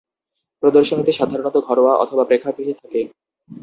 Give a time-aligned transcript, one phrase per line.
[0.63, 3.01] প্রদর্শনী সাধারণত ঘরোয়া অথবা প্রেক্ষাগৃহে থাকে।